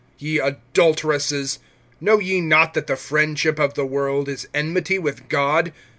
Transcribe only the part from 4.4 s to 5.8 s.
enmity with God?